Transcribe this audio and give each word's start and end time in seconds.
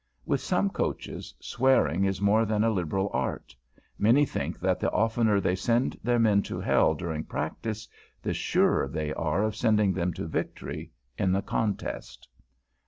With 0.25 0.41
some 0.41 0.71
Coaches, 0.71 1.31
swearing 1.39 2.05
is 2.05 2.19
more 2.19 2.43
than 2.43 2.63
a 2.63 2.71
liberal 2.71 3.11
art; 3.13 3.55
many 3.99 4.25
think 4.25 4.59
that 4.59 4.79
the 4.79 4.89
oftener 4.89 5.39
they 5.39 5.55
send 5.55 5.95
their 6.03 6.17
men 6.17 6.41
to 6.41 6.59
Hell 6.59 6.95
during 6.95 7.23
practice, 7.23 7.87
the 8.19 8.33
surer 8.33 8.87
they 8.87 9.13
are 9.13 9.43
of 9.43 9.55
sending 9.55 9.93
them 9.93 10.11
to 10.13 10.25
Victory 10.25 10.91
in 11.19 11.31
the 11.33 11.43
contest. 11.43 12.27